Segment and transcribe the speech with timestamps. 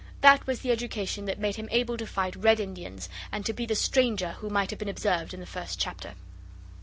[0.21, 3.67] That was the education that made him able to fight Red Indians, and to be
[3.67, 6.15] the stranger who might have been observed in the first chapter.